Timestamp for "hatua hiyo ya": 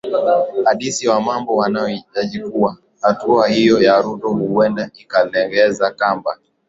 3.01-4.01